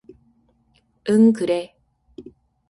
[1.11, 1.77] 응, 그래.